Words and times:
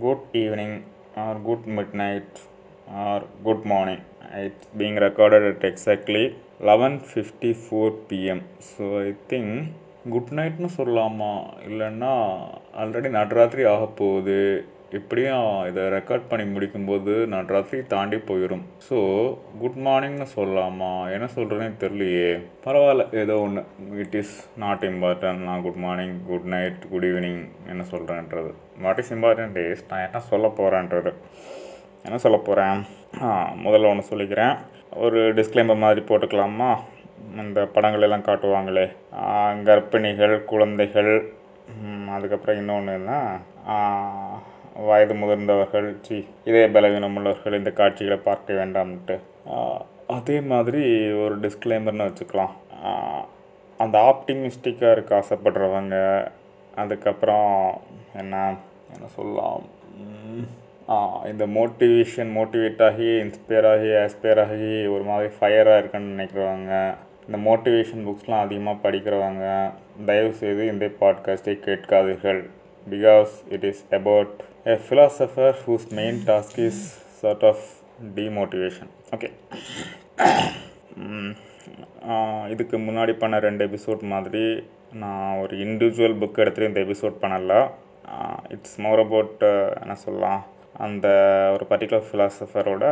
Good 0.00 0.24
evening 0.34 0.76
or 1.16 1.40
good 1.42 1.66
midnight 1.94 2.38
or 3.04 3.24
good 3.42 3.66
morning 3.66 4.04
it's 4.44 4.68
being 4.78 4.98
recorded 4.98 5.46
at 5.50 5.66
exactly 5.70 6.24
eleven 6.60 6.96
fifty 7.08 7.50
four 7.62 7.92
P M 8.08 8.42
so 8.70 8.86
I 9.02 9.10
think 9.28 9.54
good 10.10 10.32
நைட்னு 10.38 10.68
சொல்லலாமா 10.76 11.32
இல்லைன்னா 11.66 12.12
already 12.74 13.08
நடுராத்திரி 13.10 13.64
ஆகப்போகுது 13.64 14.40
எப்படியும் 14.96 15.48
இதை 15.68 15.82
record 15.94 16.28
பண்ணி 16.28 16.44
முடிக்கும்போது 16.52 17.12
நடுராத்திரி 17.32 17.78
தாண்டி 17.92 18.18
போயிடும் 18.28 18.62
ஸோ 18.86 18.98
குட் 19.62 19.76
மார்னிங்னு 19.86 20.26
சொல்லலாமா? 20.36 20.92
என்ன 21.14 21.26
சொல்கிறேன்னு 21.34 21.76
தெரியலையே. 21.82 22.30
பரவாயில்ல 22.66 23.04
ஏதோ 23.22 23.34
ஒன்று 23.46 23.62
இட் 24.04 24.16
இஸ் 24.20 24.34
நாட் 24.64 24.86
இம்பார்ட்டன்ட் 24.90 25.44
நான் 25.48 25.64
good 25.66 25.80
morning 25.86 26.14
good 26.30 26.48
night 26.54 26.80
good 26.92 27.06
evening 27.10 27.42
என்ன 27.72 27.84
சொல்கிறேன்றது 27.92 28.52
வாட் 28.86 29.02
இஸ் 29.04 29.12
இம்பார்ட்டன்ட் 29.16 29.58
இஸ் 29.66 29.84
நான் 29.90 30.04
என்ன 30.06 30.22
சொல்ல 30.30 30.52
போகிறேன்றது 30.60 31.12
என்ன 32.06 32.18
சொல்ல 32.24 32.38
போகிறேன் 32.48 32.80
முதல்ல 33.66 33.90
ஒன்று 33.92 34.10
சொல்லிக்கிறேன். 34.12 34.54
ஒரு 35.04 35.20
டிஸ்க்ளைமர் 35.38 35.84
மாதிரி 35.84 36.02
போட்டுக்கலாமா? 36.08 36.70
இந்த 37.42 37.60
படங்களெல்லாம் 37.74 38.28
காட்டுவாங்களே. 38.28 38.86
கர்ப்பிணிகள் 39.68 40.36
குழந்தைகள் 40.52 41.12
அதுக்கப்புறம் 42.16 42.60
இன்னொன்று 42.60 42.92
என்ன? 43.00 43.14
வயது 44.86 45.14
முதிர்ந்தவர்கள் 45.14 45.86
சி 46.06 46.16
இதே 46.48 46.64
பலவீனம் 46.74 47.16
உள்ளவர்கள் 47.18 47.56
இந்த 47.58 47.70
காட்சிகளை 47.78 48.18
பார்க்க 48.26 48.58
வேண்டாம்ன்ட்டு. 48.58 49.16
அதே 50.16 50.36
மாதிரி 50.50 50.82
ஒரு 51.22 51.34
டிஸ்க்ளைமர்னு 51.44 52.06
வச்சுக்கலாம். 52.08 52.54
அந்த 53.80 53.96
ஆப்டிமிஸ்டிக்காக 54.10 54.94
இருக்க 54.96 55.12
ஆசைப்படுறவங்க 55.20 55.96
அதுக்கப்புறம் 56.82 57.50
என்ன 58.22 58.34
என்ன 58.94 59.08
சொல்லலாம் 59.16 59.64
இந்த 61.30 61.44
மோட்டிவேஷன் 61.56 62.30
மோட்டிவேட் 62.36 62.82
ஆகி 62.88 63.08
இன்ஸ்பயர் 63.22 63.66
ஆகி 63.72 63.90
ஆஸ்பயர் 64.02 64.40
ஆகி 64.44 64.70
ஒரு 64.94 65.04
மாதிரி 65.08 65.28
ஃபயராக 65.38 65.80
இருக்குன்னு 65.80 66.14
நினைக்கிறவங்க 66.14 66.72
இந்த 67.26 67.38
மோட்டிவேஷன் 67.48 68.06
புக்ஸ்லாம் 68.06 68.44
அதிகமாக 68.46 68.82
படிக்கிறவங்க 68.84 69.46
தயவுசெய்து 70.10 70.62
இந்த 70.72 70.86
பாட்காஸ்ட்டை 71.00 71.54
கேட்காதீர்கள். 71.66 72.40
Because 72.86 73.34
it 73.48 73.66
is 73.70 73.82
about 73.92 74.32
a 74.66 74.76
philosopher 74.88 75.50
whose 75.64 75.88
main 75.92 76.20
task 76.26 76.60
is 76.68 76.82
sort 77.20 77.44
of 77.44 77.64
demotivation. 78.16 78.88
Okay 79.14 79.28
uh, 82.10 82.42
இதுக்கு 82.48 82.76
முன்னாடி 82.78 83.12
பண்ண 83.12 83.36
ரெண்டு 83.38 83.62
எபிசோட் 83.66 84.02
மாதிரி 84.12 84.44
நான் 84.92 85.38
ஒரு 85.38 85.54
இண்டிவிஜுவல் 85.56 86.16
புக் 86.20 86.40
எடுத்துகிட்டு 86.42 86.70
இந்த 86.70 86.82
எபிசோட் 86.86 87.16
பண்ணல. 87.22 87.54
இட்ஸ் 88.48 88.78
மோர் 88.84 89.00
அபவுட் 89.04 89.42
என்ன 89.82 89.94
சொல்லலாம் 90.04 90.42
அந்த 90.78 91.06
ஒரு 91.54 91.64
particular 91.70 92.06
ஃபிலாசபரோட 92.08 92.84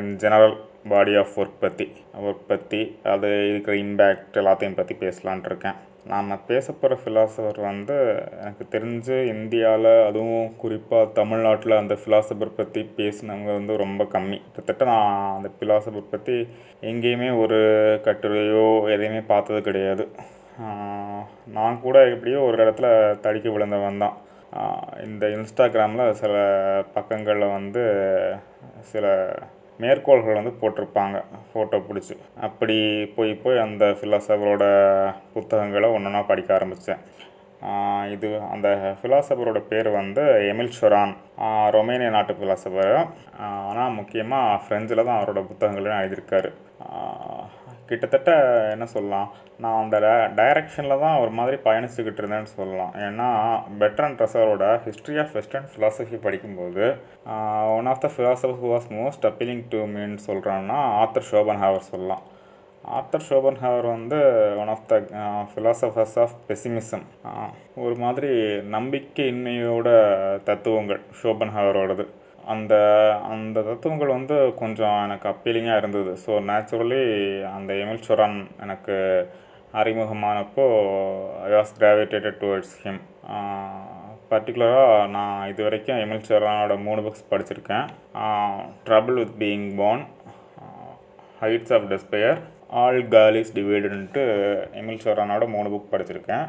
in 0.00 0.12
general 0.16 0.56
body 0.88 1.14
of 1.16 1.34
work 1.36 1.60
பற்றி 1.60 1.86
ஒர்க் 2.20 2.48
பற்றி 2.48 2.80
அது 3.12 3.30
இருக்கிற 3.50 3.76
இம்பேக்ட் 3.76 4.40
எல்லாத்தையும் 4.42 4.78
பற்றி 4.80 4.96
பேசலான்ட்டு 5.04 5.50
இருக்கேன். 5.52 5.78
நாம் 6.10 6.28
பேச 6.48 6.66
போகிற 6.72 6.96
ஃபிலாசபர் 7.02 7.58
வந்து 7.68 7.94
எனக்கு 8.40 8.64
தெரிஞ்சு 8.74 9.16
இந்தியாவில் 9.34 9.88
அதுவும் 10.08 10.50
குறிப்பாக 10.62 11.10
தமிழ்நாட்டில் 11.18 11.80
அந்த 11.80 11.94
ஃபிலாசபர் 12.00 12.50
பற்றி 12.58 12.82
பேசினவங்க 12.98 13.50
வந்து 13.58 13.74
ரொம்ப 13.84 14.04
கம்மி. 14.14 14.38
கிட்டத்தட்ட 14.44 14.84
நான் 14.90 15.34
அந்த 15.36 15.48
ஃபிலாசபர் 15.56 16.12
பற்றி 16.12 16.36
எங்கேயுமே 16.90 17.30
ஒரு 17.42 17.58
கட்டுரையோ 18.06 18.68
எதையுமே 18.94 19.22
பார்த்தது 19.32 19.62
கிடையாது. 19.68 20.06
நான் 21.56 21.82
கூட 21.86 21.96
எப்படியோ 22.14 22.38
ஒரு 22.48 22.56
இடத்துல 22.64 22.88
தடுக்கி 23.24 23.50
விழுந்தவன் 23.54 24.02
தான். 24.04 24.16
இந்த 25.06 25.24
இன்ஸ்டாகிராமில் 25.36 26.16
சில 26.22 26.34
பக்கங்களில் 26.94 27.54
வந்து 27.56 27.82
சில 28.92 29.06
மேற்கோள்கள் 29.82 30.38
வந்து 30.40 30.52
போட்டிருப்பாங்க 30.60 31.16
ஃபோட்டோ 31.50 31.78
பிடிச்சி. 31.88 32.14
அப்படி 32.40 32.76
போய் 33.16 33.32
போய் 33.34 33.58
அந்த 33.58 33.84
ஃபிலாசபரோட 33.98 34.64
புத்தகங்களை 35.34 35.88
ஒன்று 35.96 36.08
ஒன்றா 36.08 36.22
படிக்க 36.22 36.54
ஆரம்பித்தேன் 36.54 37.02
இது 38.14 38.28
அந்த 38.54 38.68
ஃபிலாசபரோட 38.98 39.60
பேர் 39.70 39.88
வந்து 40.00 40.22
எமில் 40.52 40.76
ஷொரான். 40.78 41.14
ரொமேனிய 41.76 42.10
நாட்டு 42.16 42.32
ஃபிலாசபர் 42.38 42.96
ஆனால் 43.68 43.96
முக்கியமாக 43.98 44.60
ஃப்ரெஞ்சில் 44.64 45.06
தான் 45.06 45.18
அவரோட 45.18 45.42
புத்தகங்களையும் 45.50 46.00
எழுதியிருக்காரு. 46.00 46.50
கிட்டத்தட்ட 47.88 48.30
என்ன 48.74 48.84
சொல்லலாம் 48.92 49.28
நான் 49.62 49.80
அந்த 49.82 49.96
டைரக்ஷனில் 50.38 51.02
தான் 51.02 51.18
ஒரு 51.22 51.32
மாதிரி 51.38 51.56
பயணிச்சுக்கிட்டு 51.66 52.20
இருந்தேன்னு 52.22 52.50
சொல்லலாம். 52.54 52.94
ஏன்னா 53.06 53.28
பெட்ரன் 53.82 54.16
ட்ரெஸரோட 54.20 54.64
ஹிஸ்ட்ரி 54.86 55.16
ஆஃப் 55.22 55.34
வெஸ்டர்ன் 55.36 55.68
ஃபிலாசபி 55.72 56.18
படிக்கும்போது 56.24 56.86
one 57.76 57.90
of 57.92 58.02
the 58.04 58.10
philosopher 58.14 58.58
who 58.62 58.70
was 58.76 58.88
most 59.00 59.28
appealing 59.30 59.64
to 59.74 59.82
மீன்னு 59.94 60.26
சொல்கிறான்னா 60.30 60.78
ஆத்தர் 61.02 61.28
ஷோபன் 61.30 61.62
ஹாவர் 61.64 61.90
சொல்லலாம். 61.92 62.24
ஆத்தர் 62.98 63.24
ஷோபன் 63.28 63.58
ஹாவர் 63.62 63.86
வந்து 63.86 64.18
one 64.60 64.70
of 64.74 64.84
the 64.90 64.96
philosophers 65.50 66.18
of 66.24 66.34
pessimism 66.48 67.04
ஒரு 67.84 67.94
மாதிரி 68.02 68.30
நம்பிக்கையின்மையோட 68.76 69.88
தத்துவங்கள் 70.48 71.00
ஷோபன்ஹவரோடது 71.20 72.04
அந்த 72.44 72.74
அந்த 73.34 73.58
தத்துவங்கள் 73.68 74.16
வந்து 74.16 74.36
கொஞ்சம் 74.54 74.96
எனக்கு 75.04 75.26
அப்பீலிங்காக 75.32 75.80
இருந்தது. 75.82 76.12
ஸோ 76.24 76.32
நேச்சுரலி 76.50 77.02
அந்த 77.56 77.70
எமில் 77.82 78.06
சொரான் 78.08 78.38
எனக்கு 78.64 78.96
அறிமுகமானப்போ 79.74 80.66
I 81.46 81.52
was 81.56 81.76
gravitated 81.80 82.40
towards 82.42 82.76
him 82.84 83.02
பர்டிகுலராக 84.30 85.08
நான் 85.08 85.48
இது 85.48 85.62
வரைக்கும் 85.62 86.02
எமில் 86.04 86.28
சொரானோட 86.28 86.76
மூணு 86.86 87.00
புக்ஸ் 87.06 87.30
படிச்சிருக்கேன். 87.32 87.86
Trouble 88.86 89.18
with 89.22 89.36
being 89.42 89.68
born 89.80 90.04
heights 91.42 91.74
of 91.78 91.88
despair 91.92 92.38
all 92.70 93.00
gall is 93.12 93.52
டிவைடுன்ட்டு 93.56 94.22
Emil 94.78 95.02
சொரானோட 95.04 95.44
மூணு 95.52 95.68
புக் 95.72 95.92
படிச்சிருக்கேன். 95.92 96.46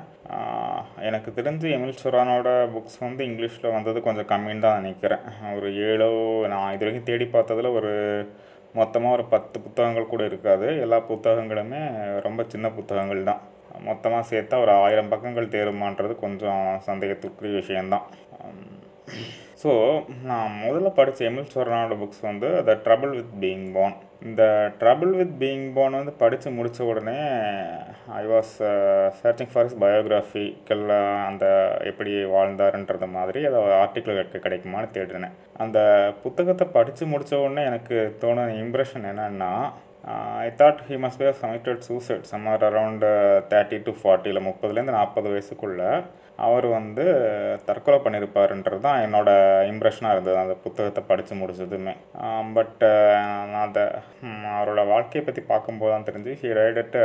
எனக்கு 1.08 1.30
தெரிஞ்சு 1.38 1.68
எமில் 1.76 2.00
சொரானோட 2.04 2.48
புக்ஸ் 2.74 2.98
வந்து 3.06 3.22
இங்கிலீஷில் 3.30 3.74
வந்தது 3.76 4.02
கொஞ்சம் 4.08 4.30
கம்மின்னு 4.32 4.66
தான் 4.66 4.80
நினைக்கிறேன். 4.82 5.26
ஒரு 5.58 5.70
ஏழோ 5.90 6.10
நான் 6.54 6.74
இது 6.76 6.84
வரைக்கும் 6.86 7.10
தேடி 7.10 7.28
பார்த்ததில் 7.36 7.76
ஒரு 7.80 7.92
மொத்தமாக 8.80 9.16
ஒரு 9.18 9.26
பத்து 9.34 9.58
புத்தகங்கள் 9.66 10.12
கூட 10.14 10.24
இருக்காது. 10.32 10.68
எல்லா 10.86 11.00
புத்தகங்களுமே 11.12 11.84
ரொம்ப 12.28 12.44
சின்ன 12.54 12.72
புத்தகங்கள் 12.80 13.30
தான். 13.30 13.44
மொத்தமாக 13.90 14.30
சேர்த்தா 14.32 14.62
ஒரு 14.66 14.74
ஆயிரம் 14.84 15.12
பக்கங்கள் 15.14 15.54
தேருமான்றது 15.56 16.14
கொஞ்சம் 16.26 16.66
சந்தேகத்துக்குரிய 16.90 17.56
விஷயந்தான் 17.62 18.06
ஸோ 19.62 19.72
நான் 20.24 20.52
முதல்ல 20.64 20.90
படித்த 20.90 21.26
எமில் 21.26 21.52
சோரனோட 21.54 21.96
புக்ஸ் 21.98 22.22
வந்து 22.22 22.50
the 22.66 22.74
trouble 22.86 23.14
with 23.16 23.32
being 23.42 23.72
born 23.72 23.96
இந்த 24.22 24.44
ட்ரபிள் 24.80 25.14
வித் 25.16 25.34
பீயிங் 25.42 25.74
பார்ன் 25.74 25.98
வந்து 26.00 26.14
படித்து 26.14 26.52
முடித்த 26.52 26.84
உடனே 26.84 27.16
I 28.20 28.24
was 28.26 28.52
searching 29.22 29.52
for 29.54 29.66
is 29.66 29.78
biographical 29.80 30.84
அந்த 31.28 31.46
எப்படி 31.84 32.12
வாழ்ந்தாருன்றது 32.36 33.08
மாதிரி 33.10 33.42
அதை 33.46 33.62
ஆர்டிக்கிள் 33.82 34.22
கிடைக்குமான்னு 34.46 34.94
தேடினேன். 34.94 35.36
அந்த 35.58 35.80
புத்தகத்தை 36.24 36.68
படித்து 36.78 37.06
முடித்த 37.06 37.40
உடனே 37.40 37.64
எனக்கு 37.64 37.98
தோணுன 38.22 38.56
இம்ப்ரெஷன் 38.64 39.10
என்னென்னா 39.12 39.52
I 40.44 40.50
thought 40.60 40.82
he 40.90 40.96
must 41.04 41.22
be 41.22 41.26
committed 41.42 41.82
suicide 41.88 42.30
somewhere 42.32 42.64
around 42.68 43.06
thirty 43.54 43.78
to 43.88 43.92
ஃபார்ட்டியில் 44.02 44.46
முப்பதுலேருந்து 44.48 44.98
நாற்பது 45.00 45.28
வயசுக்குள்ளே 45.34 45.90
அவர் 46.46 46.66
வந்து 46.68 47.04
தற்கொலை 47.68 47.98
பண்ணியிருப்பாருன்றது 48.02 48.80
தான் 48.80 49.00
என்னோடய 49.06 49.70
இம்ப்ரெஷனாக 49.72 50.16
இருந்தது. 50.16 50.38
அந்த 50.38 50.56
புத்தகத்தை 50.66 51.02
படித்து 51.08 51.34
முடிச்சதுமே. 51.36 51.94
Um, 52.26 52.48
பட் 52.58 52.84
uh, 52.90 53.14
நான் 53.52 53.68
அதை 53.68 53.86
அவரோட 54.58 54.82
வாழ்க்கையை 54.94 55.24
பற்றி 55.26 55.42
பார்க்கும்போது 55.52 55.92
தான் 55.94 56.08
தெரிஞ்சு 56.10 56.34
ஹி 56.42 56.52
ரைடட் 56.62 56.98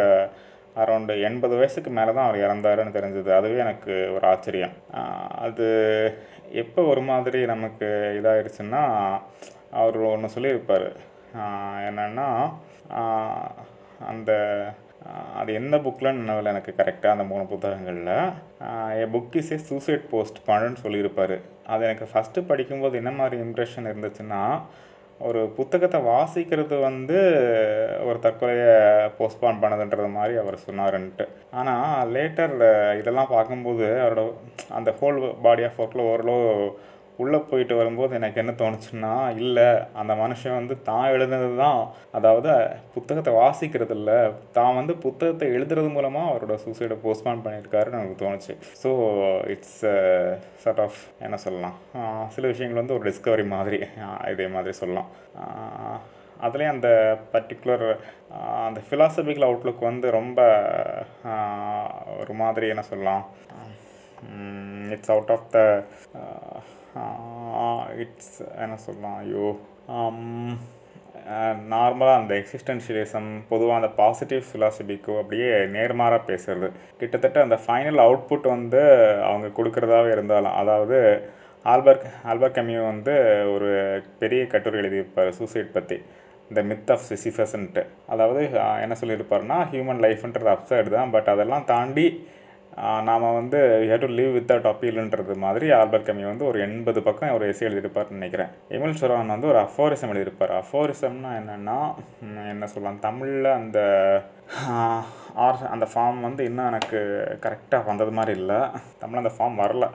அரௌண்டு 0.82 1.14
எண்பது 1.28 1.54
வயசுக்கு 1.60 1.90
மேலே 1.90 2.12
தான் 2.12 2.26
அவர் 2.26 2.44
இறந்தாருன்னு 2.46 2.96
தெரிஞ்சது. 2.98 3.30
அதுவே 3.38 3.56
எனக்கு 3.66 3.94
ஒரு 4.16 4.26
ஆச்சரியம். 4.32 4.74
Uh, 4.98 5.24
அது 5.46 5.69
எப்போ 6.64 6.82
ஒரு 6.93 7.00
மாதிரி 7.10 7.40
நமக்கு 7.52 7.88
இதாகிடுச்சுன்னா 8.19 8.84
அவர் 9.81 9.99
ஒன்று 10.12 10.34
சொல்லியிருப்பார். 10.37 10.88
என்னென்னா 11.88 12.29
அந்த 14.12 14.31
அது 15.40 15.50
எந்த 15.61 15.76
புக்கில் 15.84 16.17
நினைவில் 16.19 16.50
எனக்கு 16.50 16.73
கரெக்டாக 16.76 17.14
அந்த 17.14 17.25
மூணு 17.31 17.44
புத்தகங்களில்? 17.44 18.11
A 19.02 19.06
book 19.14 19.37
is 19.40 19.52
a 19.52 19.56
suicide 19.69 20.05
post 20.11 20.38
பண்ணுன்னு 20.49 20.82
சொல்லியிருப்பார். 20.84 21.34
அது 21.67 21.82
எனக்கு 21.88 22.06
ஃபஸ்ட்டு 22.12 22.46
படிக்கும்போது 22.50 22.96
என்ன 22.96 23.11
மாதிரி 23.11 23.37
இம்ப்ரெஷன் 23.43 23.88
இருந்துச்சுன்னா 23.90 24.43
ஒரு 25.20 25.40
புத்தகத்தை 25.56 25.99
வாசிக்கிறது 26.00 26.76
வந்து 26.81 27.19
ஒரு 28.08 28.19
தற்கொலையை 28.19 28.70
போஸ்ட்பான் 29.19 29.61
பண்ணதுன்றது 29.62 30.08
மாதிரி 30.19 30.35
அவர் 30.43 30.64
சொன்னாருன்ட்டு. 30.67 31.26
ஆனால் 31.61 32.12
லேட்டரில் 32.14 32.99
இதெல்லாம் 33.00 33.35
பார்க்கும்போது 33.37 33.87
அவரோட 34.05 34.25
அந்த 34.78 34.93
ஹோல் 35.00 35.20
பாடி 35.46 35.64
ஆஃப் 35.69 35.81
ஒர்க்கில் 35.82 36.08
ஓரளவு 36.12 36.49
உள்ளே 37.20 37.38
போயிட்டு 37.49 37.75
வரும்போது 37.79 38.12
எனக்கு 38.19 38.41
என்ன 38.43 38.53
தோணுச்சுன்னா 38.61 39.12
இல்லை 39.43 39.67
அந்த 40.00 40.12
மனுஷன் 40.20 40.56
வந்து 40.59 40.75
தான் 40.88 41.11
எழுதுனது 41.14 41.50
தான். 41.62 41.81
அதாவது 42.19 42.53
புத்தகத்தை 42.94 43.32
வாசிக்கிறது 43.41 43.94
இல்லை. 43.99 44.19
தான் 44.56 44.79
வந்து 44.79 44.94
புத்தகத்தை 45.05 45.49
எழுதுறது 45.56 45.91
மூலமாக 45.97 46.31
அவரோட 46.31 46.56
சூசைடை 46.64 46.97
போஸ்ட்பான் 47.05 47.44
பண்ணியிருக்காருன்னு 47.44 48.00
எனக்கு 48.00 48.23
தோணுச்சு. 48.25 48.55
ஸோ 48.82 48.91
இட்ஸ் 49.55 49.79
சார்ட் 50.64 50.82
ஆஃப் 50.87 50.99
என்ன 51.26 51.38
சொல்லலாம் 51.47 51.76
சில 52.37 52.47
விஷயங்கள் 52.53 52.82
வந்து 52.82 52.97
ஒரு 52.99 53.06
டிஸ்கவரி 53.11 53.47
மாதிரி 53.55 53.81
இதே 54.32 54.49
மாதிரி 54.56 54.75
சொல்லலாம். 54.82 55.11
அதுலேயும் 56.47 56.75
அந்த 56.76 56.91
பர்டிகுலர் 57.32 57.87
அந்த 58.67 58.81
ஃபிலாசபிக்கல் 58.87 59.49
அவுட்லுக் 59.49 59.88
வந்து 59.91 60.06
ரொம்ப 60.20 60.41
ஒரு 62.23 62.35
மாதிரி 62.43 62.67
என்ன 62.75 62.85
சொல்லலாம் 62.93 63.25
it's 64.94 65.12
out 65.14 65.32
of 65.35 65.50
the 65.56 65.59
it's 67.96 68.34
என்ன 68.58 68.76
சொல்லலாம் 68.76 69.16
ஐயோ 69.16 69.48
நார்மலாக 71.72 72.20
அந்த 72.20 72.32
எக்ஸிஸ்டென்ஷியலிசம் 72.34 73.28
பொதுவாக 73.48 73.80
அந்த 73.80 73.90
பாசிட்டிவ் 73.96 74.42
ஃபிலாசபிக்கோ 74.48 75.12
அப்படியே 75.18 75.50
நேர்மாறாக 75.66 76.26
பேசுறது. 76.26 76.68
கிட்டத்தட்ட 76.98 77.38
அந்த 77.42 77.58
ஃபைனல் 77.66 78.00
அவுட்புட் 78.06 78.48
வந்து 78.48 78.82
அவங்க 79.20 79.48
கொடுக்குறதாவே 79.58 80.10
இருந்தாலும் 80.10 80.52
அதாவது 80.52 80.98
ஆல்பர்ட் 81.64 82.06
ஆல்பர்ட் 82.24 82.56
கமியூ 82.56 82.80
வந்து 82.86 83.14
ஒரு 83.54 83.70
பெரிய 84.18 84.42
கட்டுரை 84.46 84.78
எழுதியிருப்பார் 84.80 85.30
சூசைட் 85.30 85.72
பற்றி 85.72 85.98
த 86.50 86.62
மித் 86.62 86.90
ஆஃப் 86.90 87.04
சிசிஃபஸ்ன்ட்டு 87.10 87.82
அதாவது 88.06 88.40
என்ன 88.82 88.94
சொல்லியிருப்பாருன்னா 89.00 89.58
ஹியூமன் 89.70 90.02
லைஃப்ன்றது 90.02 90.50
அப்சைடு 90.50 90.90
தான் 90.90 91.10
பட் 91.10 91.28
அதெல்லாம் 91.28 91.64
தாண்டி 91.64 92.06
நாம் 92.76 93.34
வந்து 93.34 93.58
ஹேவ் 93.88 93.98
டு 93.98 94.06
லிவ் 94.06 94.34
வித்தவுட் 94.36 94.69
அப்பீலுன்றது 94.70 95.36
மாதிரி 95.36 95.70
ஆல்பர்ட் 95.70 96.06
கம்மி 96.08 96.24
வந்து 96.24 96.44
ஒரு 96.46 96.60
எண்பது 96.60 97.02
பக்கம் 97.02 97.34
ஒரு 97.34 97.50
எஸ்ஸே 97.50 97.62
எழுதியிருப்பார்னு 97.62 98.19
நினைக்கிறேன். 98.19 98.46
எமில் 98.69 99.00
சுரான் 99.00 99.26
வந்து 99.26 99.48
ஒரு 99.48 99.58
அஃபோரிசம் 99.58 100.12
எழுதியிருப்பார். 100.12 100.54
அஃபோரிசம்னா 100.60 101.32
என்னென்னா 101.40 101.94
என்ன 102.48 102.66
சொல்லலாம் 102.66 102.98
தமிழில் 103.00 103.52
அந்த 103.52 103.80
ஆர் 105.34 105.69
அந்த 105.70 105.86
ஃபார்ம் 105.94 106.20
வந்து 106.20 106.44
இன்னும் 106.44 106.66
எனக்கு 106.66 107.00
கரெக்டாக 107.40 107.84
வந்தது 107.84 108.10
மாதிரி 108.10 108.38
இல்லை. 108.38 108.56
தமிழில் 108.98 109.30
அந்த 109.30 109.32
ஃபார்ம் 109.38 109.66
வரல. 109.66 109.88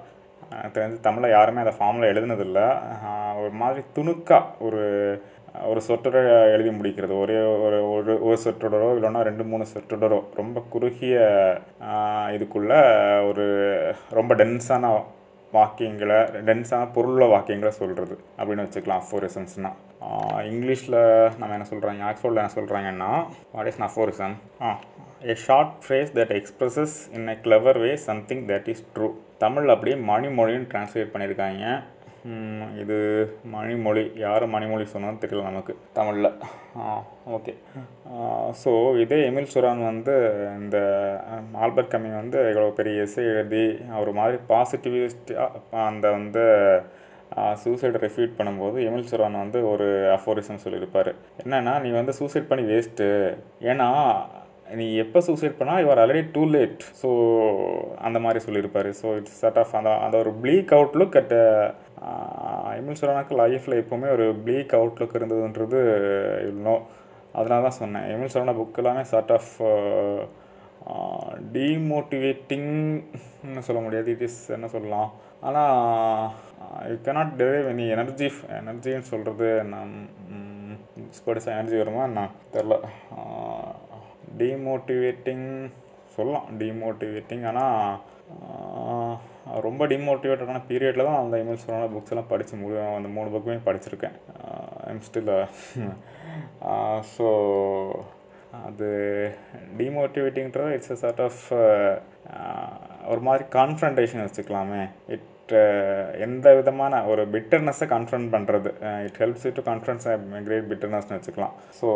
எனக்கு 0.51 0.79
தெரிஞ்சு 0.79 0.99
தமிழில் 0.99 1.35
யாருமே 1.35 1.59
அந்த 1.59 1.73
ஃபார்மில் 1.79 2.09
எழுதுனதில்லை. 2.11 2.67
ஒரு 3.39 3.49
மாதிரி 3.49 3.81
துணுக்காக 3.95 4.43
ஒரு 4.59 4.83
ஒரு 5.65 5.81
சொற்றொடரை 5.87 6.31
எழுதி 6.55 6.71
முடிக்கிறது. 6.77 7.13
ஒரே 7.23 7.37
ஒரு 7.65 7.77
ஒரு 7.91 8.13
ஒரு 8.27 8.37
சொற்றொடரோ 8.43 8.87
இல்லைன்னா 8.97 9.21
ரெண்டு 9.29 9.43
மூணு 9.43 9.65
சொற்றொடரோ. 9.73 10.19
ரொம்ப 10.39 10.63
குறுகிய 10.69 11.17
இதுக்குள்ளே 12.35 12.81
ஒரு 13.29 13.45
ரொம்ப 14.19 14.35
டென்ஸான 14.35 14.91
வாக்கியங்களை 15.53 16.19
டென்ஸான 16.47 16.87
பொருள 16.93 17.25
வாக்கியங்களை 17.33 17.71
சொல்கிறது 17.81 18.15
அப்படின்னு 18.37 18.65
வச்சுக்கலாம் 18.65 19.03
அஃபோரிசம்ஸ்னால் 19.03 19.77
இங்கிலீஷில் 20.51 20.97
நம்ம 21.37 21.53
என்ன 21.57 21.67
சொல்கிறாங்க 21.73 22.01
ஆக்ஸ்ஃபோர்டில் 22.09 22.41
என்ன 22.43 22.55
சொல்கிறாங்கன்னா 22.57 23.11
what 23.51 23.67
is 23.67 23.81
aphorism 23.89 24.35
ah 24.61 24.77
a 25.27 25.35
short 25.47 25.73
phrase 25.83 26.11
that 26.17 26.33
expresses 26.39 26.97
in 27.13 27.27
a 27.27 27.37
clever 27.43 27.79
way 27.81 27.95
something 27.95 28.43
that 28.47 28.67
is 28.67 28.83
true 28.95 29.07
Tamil 29.37 29.69
அப்படியே 29.69 29.97
மணிமொழின்னு 30.11 30.69
டிரான்ஸ்லேட் 30.73 31.13
பண்ணியிருக்காங்க. 31.13 31.65
இது 32.81 32.97
மணிமொழி 33.53 34.03
யார் 34.23 34.43
மணிமொழி 34.55 34.85
சொன்னான்னு 34.93 35.21
தெரியல 35.23 35.43
நமக்கு 35.49 35.73
தமிழில். 35.97 36.29
ஓகே. 37.37 37.53
ஸோ 38.61 38.71
இதே 39.03 39.19
எமில் 39.29 39.51
சுரான் 39.53 39.83
வந்து 39.91 40.15
இந்த 40.61 40.77
ஆல்பர்ட் 41.63 41.91
கம்மி 41.93 42.11
வந்து 42.21 42.39
இவ்வளோ 42.51 42.71
பெரிய 42.79 43.03
எஸ்ஸே 43.05 43.25
எழுதி 43.33 43.65
ஒரு 44.03 44.13
மாதிரி 44.19 44.39
பாசிட்டிவிஸ்டாக 44.51 45.85
அந்த 45.89 46.05
வந்து 46.17 46.45
சூசைடை 47.63 47.99
ரெஃப்யூட் 48.03 48.37
பண்ணும்போது 48.37 48.77
எமில் 48.87 49.09
சுரான் 49.11 49.41
வந்து 49.43 49.61
ஒரு 49.71 49.87
அஃபோரிசம் 50.17 50.63
சொல்லியிருப்பார். 50.65 51.11
என்னென்னா 51.43 51.73
நீ 51.85 51.89
வந்து 51.99 52.13
சூசைட் 52.19 52.49
பண்ணி 52.51 52.65
வேஸ்ட்டு 52.73 53.07
ஏன்னா 53.71 53.87
நீ 54.75 54.95
எப்போ 54.95 55.21
சூசைட் 55.21 55.59
பண்ணால் 55.59 55.81
you 55.81 55.89
are 55.89 55.97
already 55.97 56.31
too 56.31 56.49
late 56.49 56.83
so 57.01 57.07
அந்த 58.01 58.19
மாதிரி 58.19 58.39
சொல்லியிருப்பார் 58.39 58.89
ஸோ 59.01 59.17
இட்ஸ் 59.17 59.39
சட் 59.39 59.57
ஆஃப் 59.57 59.75
அந்த 59.75 59.97
அந்த 59.97 60.17
ஒரு 60.17 60.35
ப்ளீக் 60.41 60.73
அவுட்லுக் 60.73 61.15
அட் 61.15 61.33
எமில் 62.77 63.01
சுரானுக்கு 63.01 63.37
லைஃப்பில் 63.37 63.81
எப்போவுமே 63.81 64.11
ஒரு 64.11 64.35
ப்ளீக் 64.45 64.73
அவுட்லுக் 64.73 65.15
இருந்ததுன்றது 65.15 65.77
இன்னும் 66.49 66.81
அதனால 67.33 67.61
தான் 67.61 67.79
சொன்னேன் 67.79 68.09
எமில் 68.09 68.27
சுரான 68.27 68.53
புக் 68.53 68.77
எல்லாமே 68.77 69.03
சார்ட் 69.03 69.31
ஆஃப் 69.31 69.59
டீமோட்டிவேட்டிங்னு 71.53 73.59
சொல்ல 73.59 73.81
முடியாது 73.81 74.11
இட் 74.11 74.21
இஸ் 74.21 74.51
என்ன 74.51 74.67
சொல்லலாம் 74.67 75.11
ஆனால் 75.41 76.29
you 76.89 76.97
cannot 77.05 77.37
derive 77.37 77.67
any 77.67 77.87
energy 77.87 78.31
எனர்ஜின்னு 78.59 79.05
சொல்கிறது 79.05 79.63
நம் 79.63 80.07
ஸ்போர்ட்ஸ் 81.11 81.47
எனர்ஜி 81.47 81.77
வருமா 81.77 82.03
என்ன 82.03 82.29
தெரில 82.53 82.73
டீமோட்டிவேட்டிங் 84.41 85.47
சொல்லலாம். 86.17 86.47
டீமோட்டிவேட்டிங் 86.61 87.45
ஆனால் 87.49 89.17
ரொம்ப 89.65 89.81
டிமோட்டிவேட்டடான 89.91 90.61
பீரியடில் 90.69 91.07
தான் 91.09 91.21
அந்த 91.21 91.35
எம்எல் 91.41 91.63
சொன்ன 91.65 91.89
புக்ஸ் 91.93 92.13
எல்லாம் 92.13 92.31
படித்து 92.31 92.55
மு 92.61 92.69
அந்த 92.97 93.09
மூணு 93.15 93.31
புக்குமே 93.33 93.59
படிச்சிருக்கேன். 93.67 94.17
ஐம் 94.89 95.03
ஸ்டில் 95.07 95.31
ஸோ 97.13 97.27
அது 98.67 98.89
டிமோட்டிவேட்டிங்கிறது 99.81 100.75
இட்ஸ் 100.75 100.93
அ 100.95 100.99
சார்ட் 101.03 101.23
ஆஃப் 101.27 101.41
ஒரு 103.11 103.21
மாதிரி 103.27 103.45
கான்ஃப்ரண்டேஷன் 103.57 104.25
வச்சுக்கலாமே. 104.25 104.83
இட் 105.13 105.27
எந்த 106.25 106.47
விதமான 106.59 106.93
ஒரு 107.11 107.23
பிட்டர்னஸை 107.33 107.85
கன்ஃபர்ன் 107.95 108.27
பண்ணுறது 108.35 108.71
it 109.07 109.19
helps 109.23 109.47
to 109.57 109.63
confront 109.71 110.07
great 110.47 110.69
பிட்டர்னஸ்னு 110.71 111.17
வச்சுக்கலாம். 111.17 111.55
ஸோ 111.79 111.87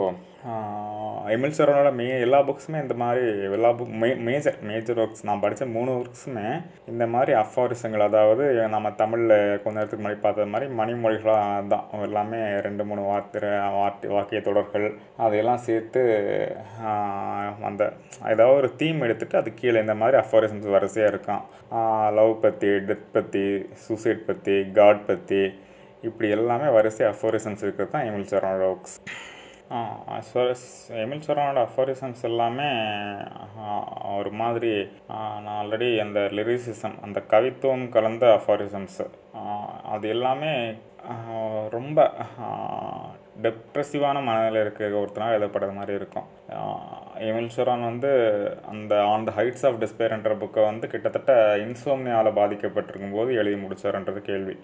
எம்எல் 1.33 1.55
சரோனோட 1.57 1.89
மே 1.97 2.05
எல்லா 2.25 2.39
புக்ஸுமே 2.47 2.77
இந்த 2.83 2.95
மாதிரி 3.01 3.25
எல்லா 3.57 3.69
book 3.79 3.91
may 4.03 4.09
major 4.27 4.57
major 4.69 4.99
works 5.03 5.25
நான் 5.27 5.43
படித்த 5.43 5.65
மூணு 5.75 5.91
ஒர்க்ஸுமே 5.97 6.47
இந்த 6.91 7.05
மாதிரி 7.15 7.31
அஃபாரிசங்கள் 7.41 8.05
அதாவது 8.07 8.45
நம்ம 8.75 8.91
தமிழில் 9.01 9.35
கொஞ்ச 9.63 9.75
நேரத்துக்கு 9.77 10.03
முன்னாடி 10.03 10.19
பார்த்த 10.25 10.47
மாதிரி 10.53 10.67
மணிமொழிகளாக 10.79 11.67
தான். 11.73 11.85
எல்லாமே 12.07 12.39
ரெண்டு 12.67 12.85
மூணு 12.91 13.03
வார்த்தை 13.09 13.51
வார்த்தை 13.79 14.09
வாக்கிய 14.15 14.41
தொடர்கள் 14.49 14.87
அதையெல்லாம் 15.25 15.63
சேர்த்து 15.67 16.03
அந்த 17.69 17.81
ஏதாவது 18.33 18.57
ஒரு 18.61 18.71
தீம் 18.81 19.05
எடுத்துகிட்டு 19.07 19.41
அது 19.41 19.51
கீழே 19.61 19.83
இந்த 19.85 19.95
மாதிரி 20.03 20.17
அஃபாரிசம்ஸ் 20.23 20.73
வரிசையாக 20.77 21.13
இருக்கான். 21.13 21.45
லவ் 22.17 22.33
பற்றி 22.45 22.71
டெத் 22.87 23.13
பற்றி 23.15 23.40
சூசைட் 23.85 24.25
பற்றி 24.25 24.55
காட் 24.71 25.03
பற்றி 25.05 25.41
இப்படி 26.01 26.29
எல்லாமே 26.29 26.69
வரிசை 26.69 27.05
அஃபோரிசம்ஸ் 27.07 27.63
இருக்கிறது 27.63 27.91
தான் 27.91 28.07
Emil 28.09 28.31
சரோனோட 28.31 28.65
works 28.69 28.97
as 30.17 30.27
far 30.33 30.45
as 30.47 30.61
Emil 31.01 31.25
சரோனோட 31.25 31.59
aphorisms 31.67 32.23
எல்லாமே 32.29 32.69
ஒரு 34.15 34.31
மாதிரி 34.31 34.71
நான் 35.07 35.47
ஆல்ரெடி 35.53 35.89
அந்த 35.99 36.19
லிரிசிசம் 36.37 36.97
அந்த 37.01 37.19
கவித்துவம் 37.29 37.85
கலந்த 37.89 38.25
அஃபாரிசம்ஸு 38.39 39.05
அது 39.91 40.07
எல்லாமே 40.09 40.53
ரொம்ப 41.69 41.99
டெப்ரெசிவான 43.43 44.17
மனநிலை 44.27 44.59
இருக்க 44.61 44.87
ஒருத்தனால் 45.01 45.35
எழுதப்படுற 45.35 45.69
மாதிரி 45.77 45.93
இருக்கும். 45.99 46.27
எமில் 47.27 47.53
சுரான் 47.55 47.85
வந்து 47.89 48.09
அந்த 48.71 48.93
ஆன் 49.11 49.25
த 49.27 49.33
ஹைட்ஸ் 49.37 49.65
ஆஃப் 49.67 49.79
டிஸ்பேர்ன்ற 49.83 50.33
புக்கை 50.41 50.63
வந்து 50.69 50.85
கிட்டத்தட்ட 50.93 51.33
இன்சோம்னியால் 51.65 52.29
பாதிக்கப்பட்டிருக்கும் 52.39 53.15
போது 53.17 53.37
எழுதி 53.41 53.57
முடிச்சார்ன்றது 53.63 54.21
கேள்வி. 54.29 54.55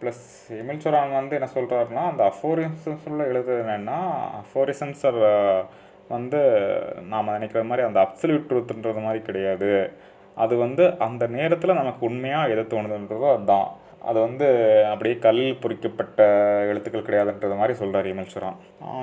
ப்ளஸ் 0.00 0.24
எமில் 0.60 0.82
சுரான் 0.86 1.18
வந்து 1.20 1.36
என்ன 1.38 1.50
சொல்கிறாருன்னா 1.56 2.04
அந்த 2.12 2.24
அஃபோரிசம்ஸில் 2.32 3.28
எழுதுறது 3.30 3.60
என்னென்னா 3.64 4.00
அஃபோரிசம்ஸ் 4.42 5.04
வந்து 6.16 6.40
நாம் 7.12 7.34
நினைக்கிற 7.36 7.62
மாதிரி 7.68 7.86
அந்த 7.88 8.00
அப்சல்யூட் 8.06 8.48
ட்ரூத்துன்றது 8.48 9.02
மாதிரி 9.06 9.22
கிடையாது. 9.28 9.70
அது 10.36 10.54
வந்து 10.56 10.84
அந்த 11.06 11.24
நேரத்தில் 11.36 11.80
நமக்கு 11.80 12.02
உண்மையாக 12.08 12.52
எது 12.52 12.62
தோணுதுன்றதோ 12.72 13.26
அதுதான் 13.32 13.66
அது 14.08 14.18
வந்து 14.24 14.46
அப்படியே 14.90 15.16
கல்லில் 15.24 15.58
பொறிக்கப்பட்ட 15.62 16.22
எழுத்துக்கள் 16.70 17.04
கிடையாதுன்றது 17.06 17.58
மாதிரி 17.60 17.74
சொல்கிறார் 17.80 18.08
எமில் 18.12 18.32
சுரான். 18.32 18.58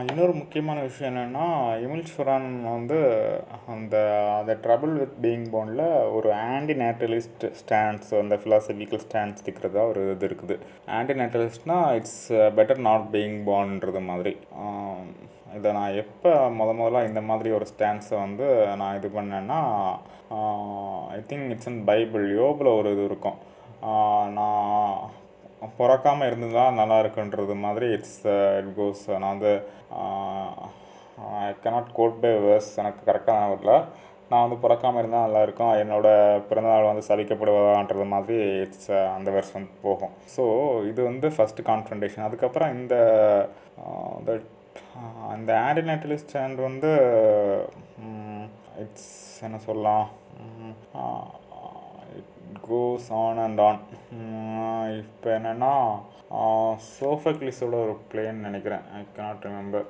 இன்னொரு 0.10 0.34
முக்கியமான 0.40 0.78
விஷயம் 0.88 1.10
என்னென்னா 1.12 1.46
எமில் 1.86 2.12
சுரான் 2.14 2.50
வந்து 2.76 2.98
அந்த 3.76 3.96
அந்த 4.40 4.54
ட்ரபிள் 4.66 4.96
வித் 5.02 5.16
பீயிங் 5.26 5.48
போனில் 5.56 5.86
ஒரு 6.18 6.32
ஆன்டி 6.56 6.76
நேட்டலிஸ்ட் 6.84 7.46
ஸ்டாண்ட்ஸ் 7.62 8.14
அந்த 8.22 8.38
ஃபிலாசபிக்கல் 8.44 9.04
ஸ்டாண்ட்ஸ் 9.06 9.44
இருக்கிறதா 9.46 9.84
ஒரு 9.92 10.04
இது 10.16 10.28
இருக்குது. 10.30 10.58
ஆன்டி 10.98 11.16
நேட்டலிஸ்ட்னால் 11.22 11.90
இட்ஸ் 12.00 12.22
பெட்டர் 12.60 12.86
நாட் 12.90 13.10
பீயிங் 13.16 13.40
பார்ன்றது 13.52 14.02
மாதிரி. 14.12 14.34
இதை 15.58 15.70
நான் 15.78 16.00
எப்போ 16.02 16.32
முத 16.58 16.72
முதல்ல 16.80 17.08
இந்த 17.10 17.22
மாதிரி 17.30 17.50
ஒரு 17.58 17.66
ஸ்டாண்ட்ஸை 17.72 18.18
வந்து 18.26 18.48
நான் 18.82 18.98
இது 18.98 19.08
பண்ணேன்னா 19.16 19.60
I 21.16 21.20
think 21.32 21.48
it's 21.54 21.70
in 21.72 21.80
Bible 21.92 22.26
யோபில் 22.42 22.78
ஒரு 22.80 22.92
இது 22.96 23.04
இருக்கும். 23.12 23.40
நான் 24.38 25.12
பிறக்காமல் 25.78 26.30
இருந்தால் 26.30 26.78
நல்லா 26.80 26.98
இருக்குன்றது 27.00 27.56
மாதிரி 27.64 27.88
இட்ஸ் 27.96 28.20
இட் 28.60 28.74
கோஸ் 28.76 29.04
நான் 29.14 29.34
வந்து 29.34 29.54
I 31.40 31.48
cannot 31.64 31.90
quote 31.94 32.22
by 32.22 32.34
verse 32.46 32.72
எனக்கு 32.82 33.02
கரெக்டாக 33.10 33.50
வரல 33.54 33.74
நான் 34.32 34.44
வந்து 34.46 34.58
பிறக்காமல் 34.64 35.02
இருந்தால் 35.02 35.26
நல்லா 35.26 35.42
இருக்கும் 35.42 35.74
என்னோடய 35.82 36.42
பிறந்தநாள் 36.50 36.90
வந்து 36.90 37.04
சவிக்கப்படுவதான்றது 37.08 38.06
மாதிரி 38.06 38.38
இட்ஸ் 38.66 38.90
uh, 38.92 39.06
அந்த 39.16 39.30
வெர்ஸ் 39.32 39.56
வந்து 39.56 39.72
போகும். 39.82 40.14
ஸோ 40.36 40.44
இது 40.84 41.02
வந்து 41.04 41.28
ஃபஸ்ட்டு 41.36 41.68
கான்ஃபண்டேஷன் 41.70 42.28
அதுக்கப்புறம் 42.28 42.74
இந்த 42.78 42.96
தட் 44.28 44.48
அந்த 45.30 45.52
ஆன்டிநேட்டலிஸ்ட் 45.68 46.30
ஸ்டாண்ட் 46.30 46.62
வந்து 46.62 46.92
இட்ஸ் 48.84 49.12
என்ன 49.42 49.60
சொல்லலாம் 49.60 50.08
கோஸ் 52.70 53.08
ஆன் 53.24 53.42
அண்ட் 53.46 53.62
ஆன் 53.68 53.80
இப்போ 55.02 55.30
என்னென்னா 55.38 55.74
சோஃபக்லிஸோட 56.96 57.76
ஒரு 57.86 57.94
பிளேன்னு 58.10 58.46
நினைக்கிறேன். 58.48 58.84
ஐ 58.98 59.00
கனாட் 59.16 59.46
ரிமெம்பர் 59.48 59.88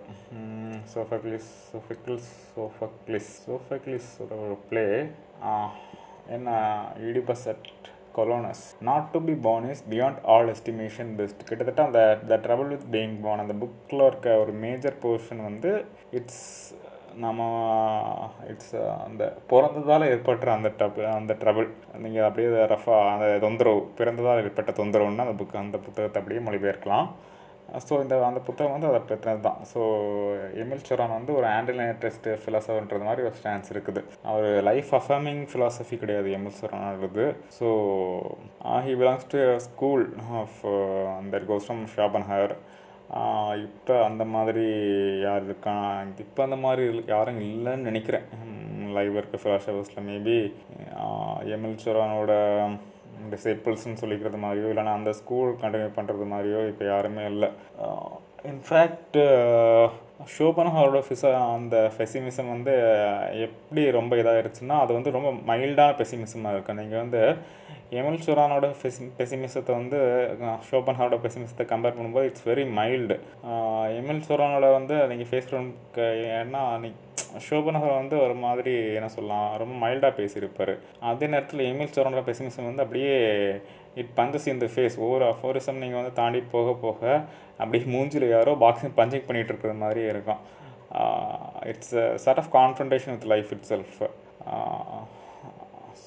சோஃபக்லிஸ் 0.94 1.50
சோஃபக்லிஸ் 1.72 2.30
சோஃபக்லிஸ். 2.54 3.32
சோஃபக்லிஸோட 3.48 4.32
ஒரு 4.46 4.58
பிளே 4.70 4.86
என்ன 6.36 6.50
Oedipus 7.10 7.46
at 7.54 7.68
Colonus. 8.18 8.64
Not 8.90 9.10
to 9.14 9.20
be 9.30 9.36
born 9.48 9.68
is 9.74 9.84
beyond 9.94 10.20
all 10.34 10.50
estimation 10.54 11.12
best 11.20 11.44
கிட்டத்தட்ட 11.50 11.84
அந்த 11.90 12.02
the 12.32 12.38
trouble 12.46 12.72
with 12.74 12.88
being 12.96 13.18
born 13.26 13.44
அந்த 13.46 13.56
புக்கில் 13.64 14.06
இருக்க 14.10 14.38
ஒரு 14.44 14.54
மேஜர் 14.66 14.98
போர்ஷன் 15.06 15.42
வந்து 15.50 15.72
இட்ஸ் 16.20 16.46
நம்ம 17.24 17.42
இட்ஸ் 18.52 18.74
uh, 18.76 18.92
அந்த 19.06 19.24
பிறந்ததால் 19.50 20.10
ஏற்பட்ட 20.12 20.52
அந்த 20.58 20.70
ட்ரபிள் 20.78 21.08
அந்த 21.14 21.34
ட்ரபிள் 21.42 21.68
நீங்கள் 22.04 22.28
அப்படியே 22.28 22.50
ரஃபாக 22.74 23.10
அந்த 23.14 23.26
தொந்தரவு 23.46 23.82
பிறந்ததால் 23.98 24.42
ஏற்பட்ட 24.44 24.74
தொந்தரவுன்னு 24.80 25.26
அந்த 25.26 25.36
புக் 25.40 25.64
அந்த 25.64 25.80
புத்தகத்தை 25.86 26.20
அப்படியே 26.22 26.42
மொழிபெயர்க்கலாம். 26.48 27.10
ஸோ 27.88 27.94
இந்த 28.04 28.16
அந்த 28.28 28.40
புத்தகம் 28.46 28.76
வந்து 28.76 28.90
அதை 28.90 29.00
பற்றினது 29.02 29.42
தான். 29.48 29.60
ஸோ 29.72 29.82
எமில் 30.62 30.86
சொரான் 30.88 31.16
வந்து 31.18 31.32
ஒரு 31.40 31.48
ஆண்டிலேட்டஸ்ட் 31.58 32.30
ஃபிலாசபர்ன்றது 32.42 33.08
மாதிரி 33.10 33.26
ஒரு 33.28 33.36
ஸ்டான்ஸ் 33.40 33.72
இருக்குது. 33.74 34.02
அவர் 34.30 34.48
லைஃப் 34.70 34.92
அஃபர்மிங் 35.00 35.44
ஃபிலாசபி 35.52 35.98
கிடையாது 36.04 36.32
Emil 36.38 36.58
சொரானது 36.62 37.28
so 37.60 37.70
he 38.88 38.96
belongs 39.02 39.30
to 39.34 39.42
school 39.70 40.06
of 40.42 40.60
அந்த 41.20 41.38
கோஸ்டம் 41.52 41.84
ஷாபன் 41.96 42.28
ஹயர் 42.32 42.56
இப்போ 43.66 43.96
அந்த 44.06 44.24
மாதிரி 44.34 44.66
யார் 45.26 45.44
இருக்கான் 45.48 46.10
இப்போ 46.26 46.42
அந்த 46.44 46.58
மாதிரி 46.66 46.84
யாரும் 47.14 47.40
இல்லைன்னு 47.48 47.88
நினைக்கிறேன். 47.90 48.26
லைவ் 48.98 49.18
இருக்க 49.20 49.38
ஃபிலாசபர்ஸில் 49.44 50.06
மேபி 50.10 50.38
எமில் 51.56 51.82
சொரானோட 51.84 52.34
டிசைப்பிள்ஸ்னு 53.34 54.02
சொல்லிக்கிறது 54.02 54.40
மாதிரியோ 54.44 54.70
இல்லைன்னா 54.72 54.94
அந்த 55.00 55.12
ஸ்கூல் 55.22 55.52
கண்டினியூ 55.64 55.90
பண்ணுறது 55.98 56.28
மாதிரியோ 56.34 56.62
இப்போ 56.72 56.86
யாருமே 56.94 57.24
இல்லை. 57.32 57.50
இன்ஃபேக்ட் 58.52 59.18
ஷோபனஹாரோட 60.36 61.00
ஃபிசா 61.08 61.30
அந்த 61.56 61.76
பெசிமிசம் 61.98 62.54
வந்து 62.54 62.74
எப்படி 63.46 63.82
ரொம்ப 63.98 64.16
இதாகிடுச்சுன்னா 64.22 64.78
அது 64.84 64.92
வந்து 64.98 65.16
ரொம்ப 65.18 65.32
மைல்டான 65.50 65.96
பெசிமிசமாக 66.02 66.56
இருக்குது 66.56 66.80
நீங்கள் 66.82 67.04
வந்து 67.04 67.22
எமில் 67.98 68.24
சுரானோட 68.26 68.66
பெசி 68.82 69.04
பெசிமிசத்தை 69.20 69.72
வந்து 69.80 70.00
ஷோபன்ஹாவோட 70.68 71.18
பெசிமிசத்தை 71.24 71.64
கம்பேர் 71.72 71.96
பண்ணும்போது 71.98 72.28
இட்ஸ் 72.30 72.46
வெரி 72.50 72.66
மைல்டு 72.80 73.16
எமில் 74.00 74.26
சுரானோட 74.28 74.68
வந்து 74.78 74.96
நீங்கள் 75.12 75.30
ஃபேஸ் 75.30 75.50
க 75.96 76.06
ஏன்னா 76.40 76.62
நீ 76.84 76.90
ஷோபனஹர் 77.48 78.00
வந்து 78.02 78.16
ஒரு 78.26 78.36
மாதிரி 78.44 78.74
என்ன 78.98 79.08
சொல்லலாம் 79.16 79.50
ரொம்ப 79.62 79.74
மைல்டாக 79.84 80.14
பேசியிருப்பார். 80.20 80.74
அதே 81.10 81.28
நேரத்தில் 81.34 81.68
எமில் 81.72 81.94
சுரானோட 81.96 82.22
பெசிமிசம் 82.30 82.70
வந்து 82.70 82.86
அப்படியே 82.86 83.16
இட் 84.02 84.14
பஞ்சஸ் 84.20 84.48
இந்த 84.54 84.70
ஃபேஸ் 84.74 84.98
ஒவ்வொரு 85.06 85.26
அஃபோரிசம் 85.32 85.82
நீங்கள் 85.84 86.00
வந்து 86.02 86.14
தாண்டி 86.22 86.42
போக 86.56 86.74
போக 86.86 87.02
அப்படியே 87.62 87.84
மூஞ்சில் 87.96 88.28
யாரோ 88.36 88.54
பாக்ஸிங் 88.66 88.96
பஞ்சிங் 89.02 89.28
பண்ணிகிட்டு 89.28 89.54
இருக்கிற 89.54 89.74
மாதிரி 89.84 90.04
இருக்கும். 90.14 90.42
It's 91.74 91.96
such 92.26 92.42
of 92.44 92.52
confrontation 92.60 93.14
with 93.18 93.30
life 93.34 93.52
itself 93.74 93.98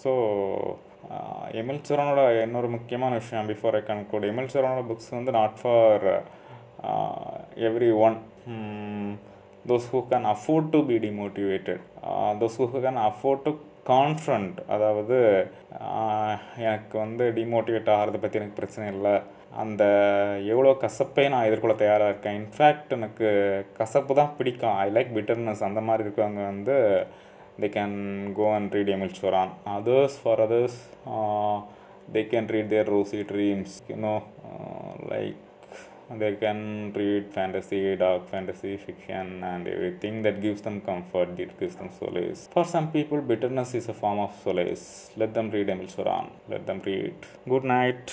so 0.03 0.13
Emil 1.61 1.87
சரணோட 1.89 2.21
இன்னொரு 2.45 2.69
முக்கியமான 2.75 3.13
விஷயம் 3.21 3.51
பிஃபோர் 3.53 3.77
ஐ 3.81 3.83
கன்க்ளூட் 3.91 4.29
எம்எல் 4.31 4.53
சரணோட 4.55 4.83
புக்ஸ் 4.91 5.11
வந்து 5.19 5.35
not 5.39 5.59
for 5.63 6.07
everyone 8.07 8.17
those 9.73 9.91
who 9.93 10.01
can 10.13 10.29
afford 10.35 10.73
to 10.75 10.81
be 10.91 10.97
demotivated 11.09 11.83
those 12.41 12.59
who 12.63 12.81
can 12.87 13.03
afford 13.11 13.45
to 13.49 13.53
confront 13.91 14.59
அதாவது 14.75 15.17
எனக்கு 16.71 16.95
வந்து 17.05 17.25
டிமோட்டிவேட் 17.39 17.95
ஆகிறத 17.95 18.19
பற்றி 18.25 18.39
எனக்கு 18.41 18.59
பிரச்சனை 18.59 18.87
இல்லை. 18.95 19.15
அந்த 19.63 19.83
எவ்வளோ 20.53 20.71
கசப்பை 20.83 21.25
நான் 21.33 21.47
எதிர்கொள்ள 21.49 21.75
தயாராக 21.81 22.13
இருக்கேன். 22.13 22.37
இன்ஃபேக்ட் 22.41 22.95
எனக்கு 22.97 23.29
கசப்பு 23.81 24.13
தான் 24.21 24.35
பிடிக்கும். 24.39 24.77
ஐ 24.85 24.87
லைக் 24.97 25.11
பிட்டர்னஸ் 25.17 25.67
அந்த 25.69 25.81
மாதிரி 25.89 26.05
இருக்கவங்க 26.07 26.43
வந்து 26.53 26.77
they 27.63 27.71
can 27.79 27.93
go 28.41 28.47
and 28.57 28.75
read 28.75 28.89
Emil 28.89 29.13
Choran. 29.21 29.51
Others, 29.77 30.13
for 30.25 30.37
others, 30.47 30.75
uh, 31.07 31.61
they 32.15 32.25
can 32.33 32.47
read 32.55 32.69
their 32.75 32.85
rosy 32.85 33.23
dreams, 33.33 33.83
you 33.89 33.97
know, 34.05 34.19
uh, 34.51 34.93
like 35.13 35.37
they 36.23 36.33
can 36.45 36.93
read 36.95 37.31
fantasy, 37.39 37.97
dark 37.97 38.29
fantasy, 38.29 38.77
fiction, 38.77 39.43
and 39.45 39.67
everything 39.67 40.23
that 40.27 40.43
gives 40.43 40.61
them 40.67 40.81
comfort, 40.81 41.37
that 41.39 41.59
gives 41.61 41.77
them 41.77 41.91
solace. 42.01 42.49
For 42.53 42.65
some 42.65 42.91
people, 42.97 43.21
bitterness 43.23 43.75
is 43.75 43.89
a 43.89 43.95
form 43.95 44.19
of 44.19 44.33
solace. 44.45 45.11
Let 45.17 45.33
them 45.39 45.51
read 45.51 45.71
Emil 45.71 45.87
Choran. 45.87 46.31
Let 46.49 46.67
them 46.67 46.83
read. 46.85 47.15
Good 47.49 47.65
night. 47.65 48.13